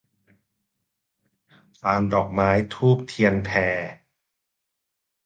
[1.81, 3.49] พานดอกไม้ธูปเทียนแพ